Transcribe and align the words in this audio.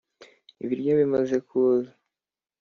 "ibiryo 0.63 0.91
bimaza 0.99 1.37
kuza 1.47 1.91